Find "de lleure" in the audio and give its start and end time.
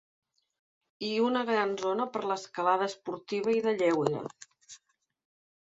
3.69-4.25